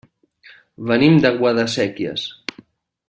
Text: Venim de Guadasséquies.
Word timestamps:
Venim 0.91 1.19
de 1.25 1.31
Guadasséquies. 1.43 2.25